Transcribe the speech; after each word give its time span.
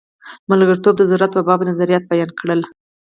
ملګرتوب 0.51 0.93
د 0.97 1.01
ضرورت 1.09 1.31
په 1.35 1.41
باب 1.47 1.59
نظریات 1.69 2.03
بیان 2.11 2.29
کړل. 2.39 2.61